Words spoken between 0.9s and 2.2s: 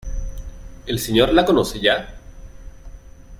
Señor la conoce ya?